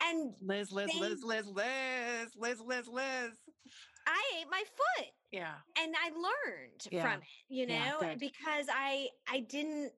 [0.00, 3.30] and Liz, Liz, They- Liz, Liz, Liz, Liz, Liz, Liz.
[4.06, 5.54] i ate my foot Yeah.
[5.76, 7.02] and I learned Yeah.
[7.02, 8.18] from it, you know, good.
[8.20, 9.92] because I I didn't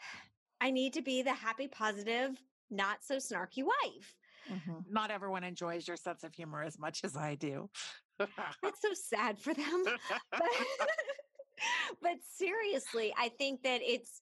[0.60, 4.16] I need to be the happy, positive, not so snarky wife.
[4.50, 4.84] Mhm.
[4.88, 7.68] Not everyone enjoys your sense of humor as much as I do.
[8.62, 9.84] That's so sad for them.
[10.30, 10.42] But,
[12.02, 14.20] but seriously, I think that it's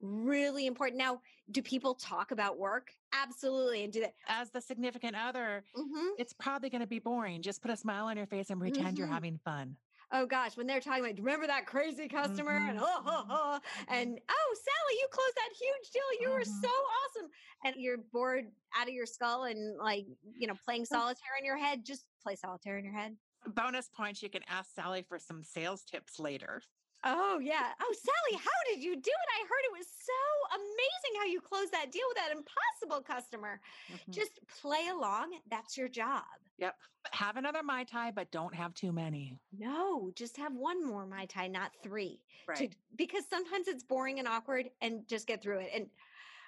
[0.00, 0.98] really important.
[0.98, 2.92] Now, do people talk about work?
[3.12, 3.84] Absolutely.
[3.84, 4.14] And do that.
[4.28, 7.42] As the significant other, hmm it's probably going to be boring.
[7.42, 9.12] Just put a smile on your face and pretend you're Mhm.
[9.12, 9.76] having fun.
[10.12, 13.60] Oh gosh, when they're talking about, remember that crazy customer and Mhm, oh, oh, oh,
[13.88, 16.20] and oh, Sally, you closed that huge deal.
[16.20, 16.62] You were Mhm.
[16.62, 17.30] so awesome.
[17.64, 21.56] And you're bored out of your skull and like, you know, playing solitaire in your
[21.56, 21.84] head.
[21.84, 23.18] Just play solitaire in your head.
[23.46, 26.62] Bonus points you can ask Sally for some sales tips later.
[27.04, 27.72] Oh yeah.
[27.80, 29.28] Oh Sally, how did you do it?
[29.40, 33.60] I heard it was so amazing how you closed that deal with that impossible customer.
[33.90, 34.12] Mhm.
[34.14, 35.38] Just play along.
[35.50, 36.24] That's your job.
[36.58, 36.74] Yep.
[37.12, 39.38] Have another Mai Tai, but don't have too many.
[39.52, 42.20] No, just have one more Mai Tai, not three.
[42.46, 42.76] to- Right.
[42.96, 45.70] because sometimes it's boring and awkward and just get through it.
[45.74, 45.90] And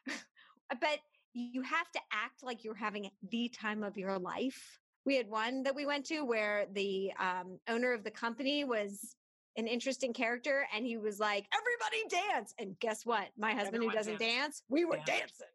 [0.81, 1.01] but
[1.35, 4.81] you have to act like you're having the time of your life.
[5.05, 9.15] We had one that we went to where the um, owner of the company was
[9.59, 12.55] an interesting character and he was like, everybody dance.
[12.59, 13.29] And guess what?
[13.37, 14.37] My husband Everyone who doesn't danced.
[14.39, 15.05] dance, we were Yeah.
[15.19, 15.47] dancing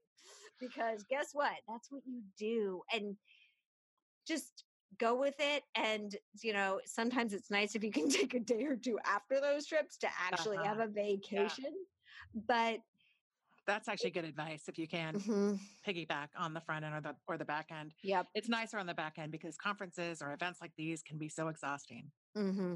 [0.59, 1.53] because guess what?
[1.67, 2.83] That's what you do.
[2.93, 3.15] And
[4.27, 4.65] just
[4.99, 5.63] go with it.
[5.75, 9.39] And, you know, sometimes it's nice if you can take a day or two after
[9.39, 10.87] those trips to actually have Uh-huh.
[10.89, 11.73] a vacation.
[12.47, 12.79] But
[13.65, 15.59] That's actually good advice if you can Mhm.
[15.87, 17.93] piggyback on the front end or the or the back end.
[18.03, 18.27] yep.
[18.35, 21.47] It's nicer on the back end because conferences or events like these can be so
[21.47, 22.11] exhausting.
[22.35, 22.75] hmm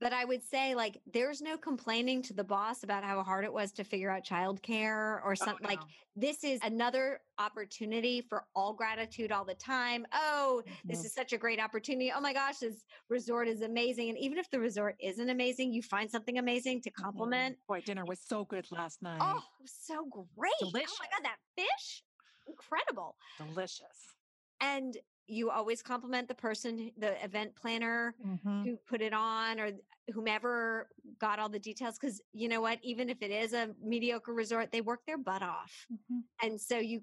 [0.00, 3.52] But I would say, like, there's no complaining to the boss about how hard it
[3.52, 5.64] was to figure out childcare or Oh, something.
[5.64, 5.82] Like,
[6.16, 10.06] this is another opportunity for all gratitude all the time.
[10.12, 11.04] Oh, this Mhm.
[11.04, 12.10] is such a great opportunity.
[12.12, 14.08] Oh my gosh, this resort is amazing.
[14.08, 17.54] And even if the resort isn't amazing, you find something amazing to Mhm.
[17.54, 17.58] compliment.
[17.66, 19.44] Boy, dinner was so good last night.
[19.60, 20.52] Oh, so great.
[20.86, 22.04] Oh my God, that fish,
[22.46, 23.16] incredible.
[23.38, 24.18] Delicious.
[24.60, 24.96] And
[25.28, 28.64] you always compliment the person, the event planner, Mhm.
[28.64, 29.72] who put it on or
[30.12, 34.34] whomever got all the details because you know what even if it is a mediocre
[34.34, 36.28] resort they work their butt off Mhm.
[36.42, 37.02] and so you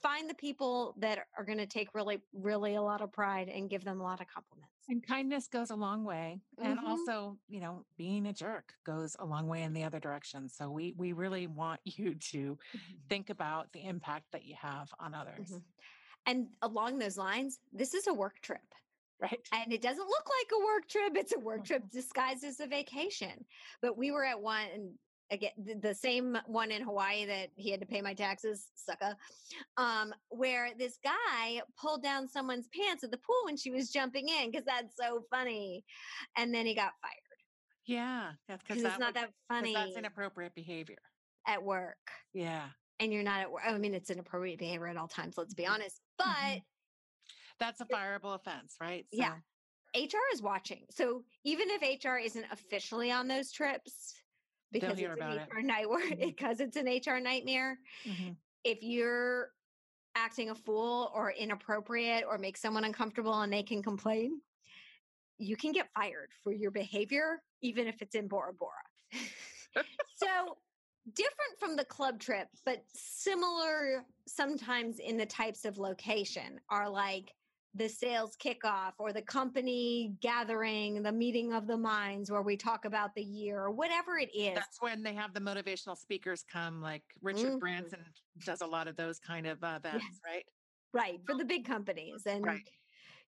[0.00, 3.68] find the people that are going to take really really a lot of pride and
[3.70, 6.40] give them a lot of compliments And kindness goes a long way.
[6.62, 6.80] And Mhm.
[6.80, 10.48] also, you know, being a jerk goes a long way in the other direction.
[10.48, 12.58] So we we really want you to
[13.08, 15.60] think about the impact that you have on others.
[16.28, 18.60] And along those lines this is a work trip
[19.20, 19.40] Right.
[19.52, 22.68] and it doesn't look like a work trip it's a work trip disguised as a
[22.68, 23.44] vacation
[23.82, 24.94] but we were at one
[25.32, 25.50] again
[25.82, 29.16] the, same one in hawaii that he had to pay my taxes sucker
[29.76, 34.28] um where this guy pulled down someone's pants at the pool when she was jumping
[34.28, 35.84] in because that's so funny
[36.36, 37.40] and then he got fired
[37.86, 38.32] Yeah.
[38.46, 41.02] That's because it's not that funny That's inappropriate behavior.
[41.46, 41.96] at work
[42.34, 42.66] Yeah.
[43.00, 45.66] and you're not at work i mean it's inappropriate behavior at all times let's be
[45.66, 46.64] honest but Mhm.
[47.58, 49.06] That's a fireable offense, right?
[49.10, 49.40] Yeah.
[49.94, 50.86] HR is watching.
[50.90, 54.14] So even if HR isn't officially on those trips,
[54.70, 55.48] because it's an it.
[55.48, 56.20] HR night where Mhm.
[56.20, 58.36] because it's an HR nightmare, Mhm.
[58.64, 59.54] if you're
[60.14, 64.42] acting a fool or inappropriate or make someone uncomfortable and they can complain,
[65.38, 68.84] you can get fired for your behavior, even if it's in Bora Bora.
[70.16, 70.62] so
[71.14, 77.34] different from the club trip, but similar sometimes in the types of location are like
[77.74, 82.84] the sales kickoff or the company gathering, the meeting of the minds where we talk
[82.84, 84.54] about the year or whatever it is.
[84.54, 87.60] That's when they have the motivational speakers come, like Richard Mhm.
[87.60, 88.04] Branson
[88.44, 90.44] does a lot of those kind of uh, events, right?
[90.94, 92.68] right for the big companies and Right.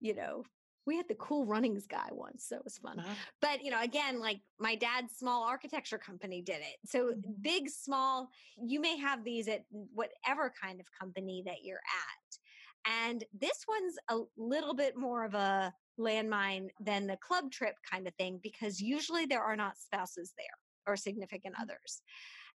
[0.01, 0.45] you know
[0.87, 3.17] we had the cool runnings guy once so it was fun Uh-huh.
[3.41, 7.37] but you know again like my dad's small architecture company did it so Mhm.
[7.43, 12.39] big small you may have these at whatever kind of company that you're at
[12.87, 18.07] and this one's a little bit more of a landmine than the club trip kind
[18.07, 20.47] of thing because usually there are not spouses there
[20.87, 21.61] or significant Mm.
[21.61, 22.03] others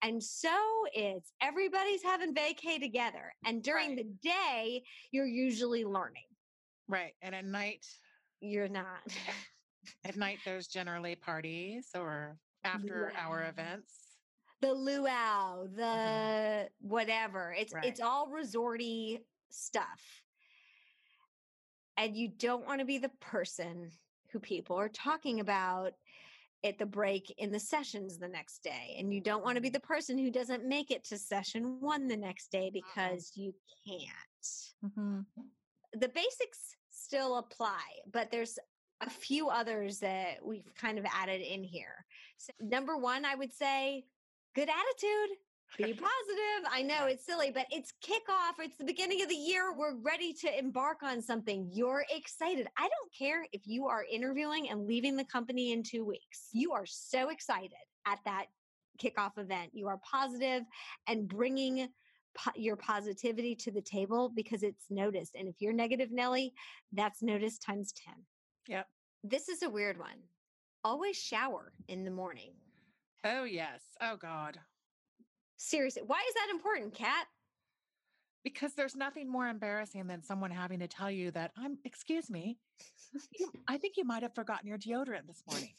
[0.01, 3.97] and so it's everybody's having vacay together and during Right.
[3.97, 6.25] the day you're usually learning
[6.87, 7.15] Right.
[7.21, 7.85] And at night,
[8.41, 8.99] you're not
[10.05, 14.17] at night there's generally parties or after hour events.
[14.61, 17.53] the luau, the whatever.
[17.57, 17.85] It's Right.
[17.85, 19.19] it's all resorty
[19.49, 20.01] stuff.
[21.97, 23.91] And you don't want to be the person
[24.31, 25.93] who people are talking about
[26.63, 28.95] at the break in the sessions the next day.
[28.99, 32.07] And you don't want to be the person who doesn't make it to session one
[32.07, 33.53] the next day because you
[33.87, 34.13] can't.
[34.83, 35.25] Mhm.
[35.93, 38.57] The basics still apply, but there's
[39.01, 42.05] a few others that we've kind of added in here.
[42.37, 44.05] So number one, I would say
[44.55, 45.37] good attitude.
[45.77, 46.71] Be positive.
[46.71, 48.63] I know it's silly, but it's kickoff.
[48.63, 49.73] It's the beginning of the year.
[49.75, 51.69] We're ready to embark on something.
[51.71, 52.67] You're excited.
[52.77, 56.49] I don't care if you are interviewing and leaving the company in two weeks.
[56.53, 57.73] You are so excited
[58.05, 58.45] at that
[58.97, 59.71] kickoff event.
[59.73, 60.63] You are positive
[61.07, 61.89] and bringing
[62.37, 65.35] po- your positivity to the table because it's noticed.
[65.35, 66.53] And if you're negative, Nelly,
[66.93, 68.13] that's noticed times 10.
[68.67, 68.87] Yep.
[69.23, 70.19] This is a weird one.
[70.83, 72.53] Always shower in the morning.
[73.25, 73.81] Oh, yes.
[74.01, 74.59] Oh, God.
[75.57, 77.25] Seriously, why is that important, Kat?
[78.43, 82.59] Because there's nothing more embarrassing than someone having to tell you that I'm, excuse me,
[83.67, 85.73] I think you might have forgotten your deodorant this morning.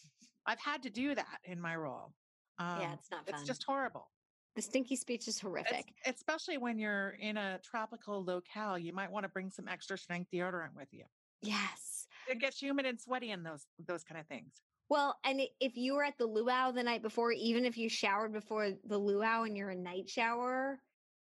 [0.46, 2.12] I've had to do that in my role.
[2.58, 3.34] Um, yeah, it's not fun.
[3.34, 4.10] it's just horrible.
[4.54, 5.94] The stinky speech is It's- horrific.
[6.06, 10.30] especially when you're in a tropical locale, you might want to bring some extra strength
[10.30, 11.04] deodorant with you.
[11.42, 12.06] yes.
[12.28, 14.60] It gets humid and sweaty and those those kind of things.
[14.90, 18.32] Well, and if you were at the luau the night before, even if you showered
[18.32, 20.82] before the luau and you're a night shower,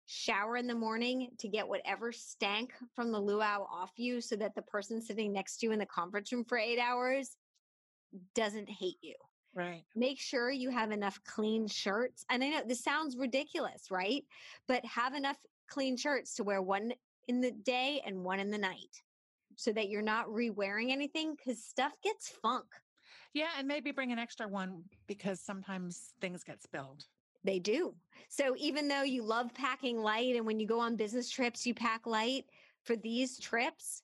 [0.06, 4.56] shower in the morning to get whatever stank from the luau off you so that
[4.56, 7.36] the person sitting next to you in the conference room for eight hours
[8.34, 9.15] doesn't hate you.
[9.53, 9.83] Right.
[9.95, 12.25] Make sure you have enough clean shirts.
[12.29, 14.23] And I know this sounds ridiculous, right?
[14.67, 16.93] But have enough clean shirts to wear one
[17.27, 19.01] in the day and one in the night
[19.55, 22.65] so that you're not re wearing anything because stuff gets funk.
[23.33, 27.05] Yeah, and maybe bring an extra one because sometimes things get spilled.
[27.43, 27.95] They do.
[28.29, 31.73] So even though you love packing light and when you go on business trips, you
[31.73, 32.45] pack light
[32.83, 34.03] for these trips,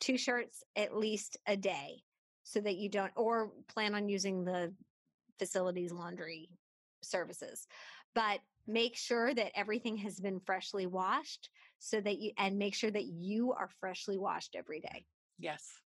[0.00, 2.02] two shirts at least a day
[2.42, 4.74] so that you don't, or plan on using the
[5.38, 6.50] facilities laundry
[7.02, 7.66] services.
[8.14, 12.90] But make sure that everything has been freshly washed so that you, and make sure
[12.90, 15.06] that you are freshly washed every day.
[15.38, 15.82] Yes.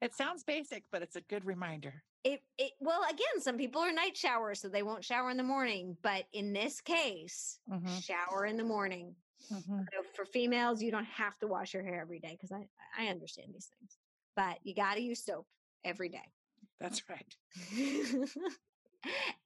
[0.00, 2.04] It sounds basic, but it's a good reminder.
[2.22, 5.42] It, it well again some people are night showers so they won't shower in the
[5.42, 9.16] morning but in this case Mhm, shower in the morning
[9.50, 9.88] mhm.
[9.94, 13.08] So for females, you don't have to wash your hair every day because I I
[13.08, 13.98] understand these things,
[14.36, 15.46] but you got to use soap
[15.84, 16.32] every day.
[16.80, 17.36] That's right.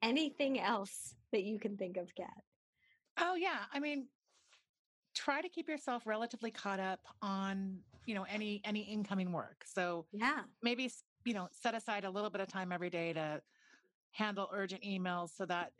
[0.02, 2.30] Anything else that you can think of, Kat?
[3.20, 4.08] Oh yeah, I mean,
[5.14, 9.64] try to keep yourself relatively caught up on you know any any incoming work.
[9.66, 10.42] So Yeah.
[10.62, 10.90] maybe
[11.24, 13.42] you know set aside a little bit of time every day to
[14.12, 15.72] handle urgent emails so that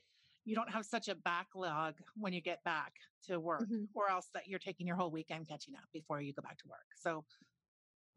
[0.44, 2.94] you don't have such a backlog when you get back
[3.26, 3.88] to work Mhm.
[3.94, 6.68] or else that you're taking your whole weekend catching up before you go back to
[6.68, 7.24] work so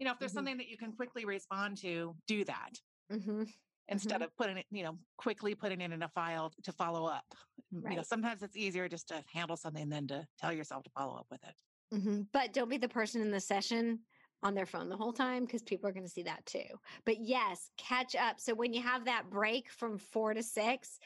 [0.02, 0.36] you know if there's Mhm.
[0.36, 2.72] something that you can quickly respond to do that.
[3.10, 3.44] Hmm
[3.88, 7.26] instead of putting it you know quickly putting it in a file to follow up.
[7.72, 11.16] You know sometimes it's easier just to handle something than to tell yourself to follow
[11.16, 11.56] up with it.
[11.92, 14.00] Hmm But don't be the person in the session
[14.44, 16.80] on their phone the whole time because people are going to see that too.
[17.06, 18.40] But yes, catch up.
[18.40, 21.00] So when you have that break from four to six,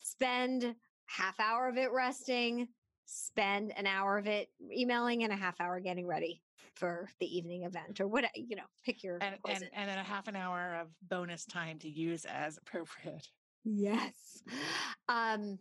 [0.00, 2.68] spend half hour of it resting,
[3.04, 6.42] spend an hour of it emailing, and a half hour getting ready
[6.74, 8.66] for the evening event or what you know.
[8.84, 12.24] Pick your and, and and then a half an hour of bonus time to use
[12.24, 13.28] as appropriate
[13.64, 14.42] yes,
[15.08, 15.58] um,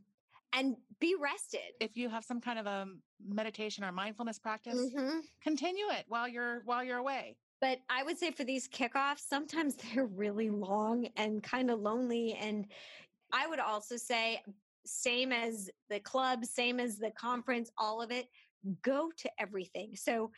[0.54, 1.62] and be rested.
[1.80, 2.88] if you have some kind of a
[3.24, 5.22] meditation or mindfulness practice Mhm.
[5.42, 9.76] continue it while you're while you're away But I would say for these kickoffs, sometimes
[9.96, 12.34] they're really long and kind of lonely.
[12.34, 12.72] And
[13.32, 14.44] I would also say,
[14.86, 18.28] same as the club, same as the conference, all of it,
[18.82, 19.96] go to everything.
[19.96, 20.32] So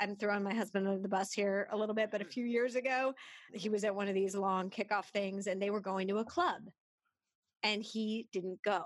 [0.00, 2.74] I'm throwing my husband under the bus here a little bit, but a few years
[2.74, 3.14] ago,
[3.54, 6.24] he was at one of these long kickoff things and they were going to a
[6.24, 6.62] club
[7.62, 8.82] and he didn't go.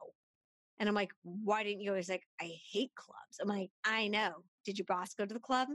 [0.79, 1.95] And I'm like, why didn't you?
[1.95, 3.39] He's like, I hate clubs.
[3.41, 4.45] I'm like, I know.
[4.65, 5.69] Did your boss go to the club?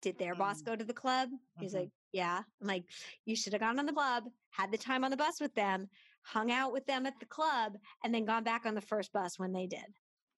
[0.00, 0.64] Did their boss Mm.
[0.66, 1.28] go to the club?
[1.60, 1.80] He's Mhm.
[1.80, 2.42] like, yeah.
[2.60, 2.84] I'm like,
[3.24, 5.88] you should have gone on the club, had the time on the bus with them,
[6.22, 9.38] hung out with them at the club, and then gone back on the first bus
[9.38, 9.86] when they did.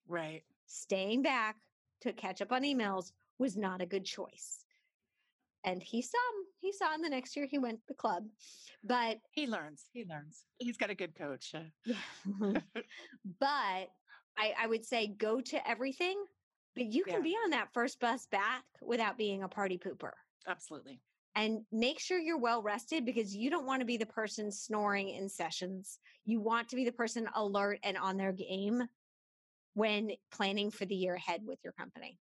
[0.07, 1.57] right Staying back
[2.01, 4.63] to catch up on emails was not a good choice.
[5.63, 6.45] And he saw him.
[6.61, 8.23] he saw him the next year he went to the club.
[8.83, 11.53] But he learns he learns he's got a good coach
[11.85, 11.95] yeah.
[13.39, 13.89] but
[14.37, 16.23] I, I would say go to everything,
[16.75, 17.21] but you can Yeah.
[17.23, 20.11] be on that first bus back without being a party pooper.
[20.47, 21.01] absolutely
[21.37, 25.09] and make sure you're well rested because you don't want to be the person snoring
[25.09, 25.99] in sessions.
[26.23, 28.83] You want to be the person alert and on their game
[29.73, 32.17] when planning for the year ahead with your company.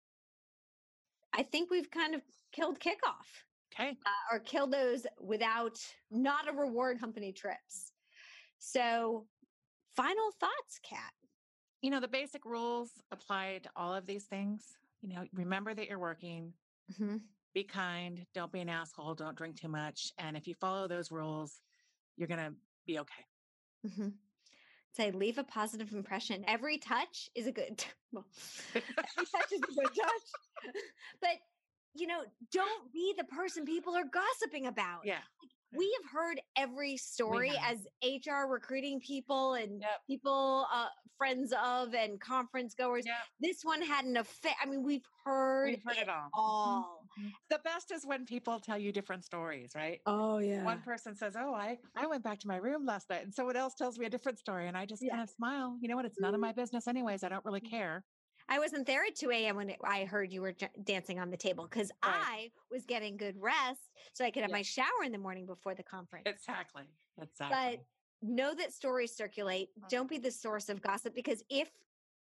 [1.34, 3.26] I think we've kind of killed kickoff
[3.74, 5.78] okay uh, or killed those without
[6.10, 7.92] not a reward company trips.
[8.58, 9.26] So,
[9.96, 11.12] final thoughts, Kat.
[11.82, 15.88] you know the basic rules apply to all of these things you know remember that
[15.88, 16.54] you're working
[16.92, 17.20] Mhm.
[17.52, 21.10] be kind don't be an asshole don't drink too much and if you follow those
[21.10, 21.60] rules
[22.16, 22.54] you're gonna
[22.86, 23.24] be okay
[23.84, 24.18] Mhm.
[24.94, 26.44] Say, leave a positive impression.
[26.46, 27.84] Every touch is a good.
[28.12, 28.24] Well,
[28.76, 30.72] every touch is a good touch.
[31.20, 31.30] but
[31.94, 35.04] you know, don't be the person people are gossiping about.
[35.04, 35.22] yeah
[35.76, 39.90] We have heard every story as HR recruiting people and Yep.
[40.06, 43.04] people, uh, friends of, and conference goers.
[43.04, 44.56] yeah This one had an effect.
[44.62, 47.03] I mean, we've heard, we've heard it all Mhm, all.
[47.16, 47.34] Mhm.
[47.50, 50.78] the best is when people tell you different stories right Oh yeah.
[50.78, 53.56] one person says, "Oh, I I went back to my room last night," and someone
[53.56, 55.10] else tells me a different story, and I just Yeah.
[55.10, 55.78] kind of smile.
[55.80, 56.04] You know what?
[56.06, 57.22] It's none of my business, anyways.
[57.24, 57.72] I don't really Mm.
[57.72, 58.04] care.
[58.48, 59.56] I wasn't there at 2 a.m.
[59.56, 63.36] when I heard you were j- dancing on the table because I was getting good
[63.40, 64.52] rest so I could have Yeah.
[64.52, 66.32] my shower in the morning before the conference.
[66.32, 66.86] Exactly.
[67.16, 67.78] Exactly.
[67.78, 67.86] But
[68.22, 69.70] know that stories circulate.
[69.88, 71.72] Don't be the source of gossip because if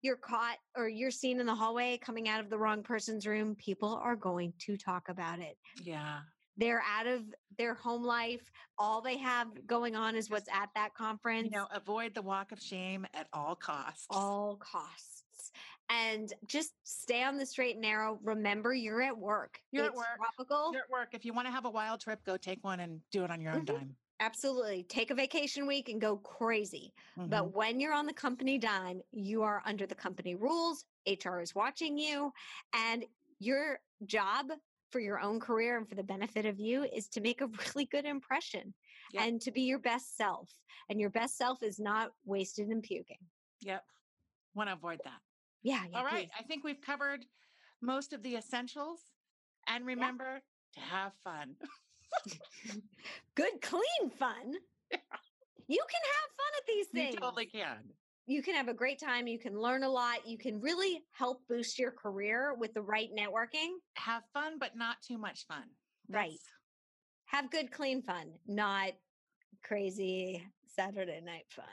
[0.03, 3.55] you're caught or you're seen in the hallway coming out of the wrong person's room,
[3.57, 5.57] people are going to talk about it.
[5.83, 6.21] Yeah.
[6.57, 7.23] They're out of
[7.57, 8.51] their home life.
[8.79, 11.49] All they have going on is what's at that conference.
[11.53, 14.07] You know, avoid the walk of shame at all costs.
[14.11, 15.53] all costs.
[15.91, 18.19] And just stay on the straight and narrow.
[18.23, 19.59] Remember, you're at work.
[19.73, 20.07] You're at work.
[20.17, 20.73] Tropical.
[20.73, 21.09] You're at work.
[21.13, 23.41] If you want to have a wild trip, go take one and do it on
[23.41, 23.67] your own Mhm.
[23.67, 23.97] dime.
[24.21, 24.83] Absolutely.
[24.85, 26.93] Take a vacation week and go crazy.
[27.17, 27.31] Mhm.
[27.31, 30.85] But when you're on the company dime, you are under the company rules.
[31.07, 32.33] HR is watching you.
[32.73, 33.05] And
[33.39, 34.51] your job
[34.91, 37.47] for your own career and for the benefit of you is to make a
[37.77, 38.75] really good impression
[39.13, 39.23] Yep.
[39.25, 40.51] and to be your best self.
[40.91, 43.19] And your best self is not wasted and puking.
[43.61, 43.85] Yep.
[44.55, 45.21] Want to avoid that.
[45.63, 45.85] Yeah.
[45.91, 46.29] yeah All right.
[46.29, 46.31] please.
[46.39, 47.25] I think we've covered
[47.81, 49.01] most of the essentials.
[49.67, 50.41] And remember
[50.75, 51.57] to have fun.
[53.35, 54.55] Good, clean fun.
[55.71, 57.15] You can have fun at these things.
[57.15, 57.77] You totally can.
[58.27, 59.27] you can have a great time.
[59.27, 60.27] You can learn a lot.
[60.27, 63.77] You can really help boost your career with the right networking.
[63.97, 65.65] Have fun, but not too much fun.
[66.11, 66.39] Right.
[67.27, 68.93] Have good, clean fun, not
[69.63, 71.67] crazy Saturday night fun.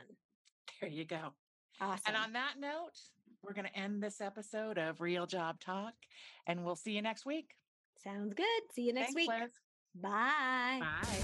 [0.82, 1.34] There you go.
[1.80, 2.02] Awesome.
[2.08, 3.00] And on that note,
[3.42, 5.94] we're going to end this episode of Real Job Talk,
[6.48, 7.52] and we'll see you next week.
[8.04, 8.46] Sounds good.
[8.74, 9.42] See you next Thanks, week.
[9.42, 9.52] Liz.
[10.02, 10.82] Bye.
[10.82, 11.24] Bye.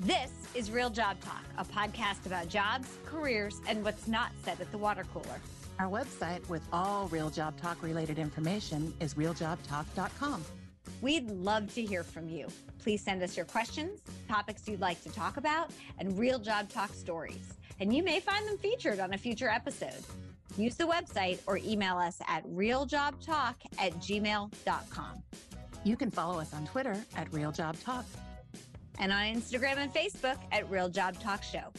[0.00, 4.70] This is Real Job Talk, a podcast about jobs, careers, and what's not said at
[4.70, 5.40] the water cooler.
[5.78, 10.44] Our website with all Real Job Talk related information is realjobtalk.com.
[11.00, 12.48] We'd love to hear from you.
[12.78, 16.92] Please send us your questions, topics you'd like to talk about, and real job talk
[16.94, 17.54] stories.
[17.80, 20.04] And you may find them featured on a future episode.
[20.56, 25.22] Use the website or email us at realjobtalk at gmail.com.
[25.84, 28.04] You can follow us on Twitter at Real Job Talk.
[28.98, 31.72] And on Instagram and Facebook at Real Job Talk Show.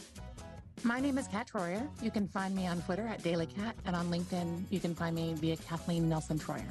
[0.82, 1.88] My name is Kat Troyer.
[2.02, 5.16] You can find me on Twitter at Daily Cat, and on LinkedIn, you can find
[5.16, 6.70] me via Kathleen Nelson Troyer.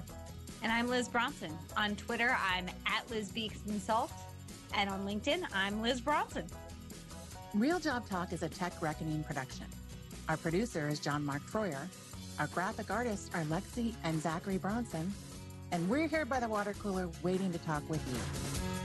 [0.61, 1.51] And I'm Liz Bronson.
[1.75, 4.11] On Twitter, I'm at Liz Beaks and Salt.
[4.73, 6.45] And on LinkedIn, I'm Liz Bronson.
[7.53, 9.65] Real Job Talk is a Tech Reckoning production.
[10.27, 11.87] Our producer is John Mark Troyer.
[12.39, 15.13] Our graphic artists are Lexi and Zachary Bronson.
[15.71, 18.84] And we're here by the water cooler waiting to talk with you.